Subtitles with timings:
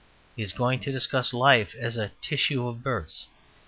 [0.35, 3.27] He is going to discuss life as a "tissue of births."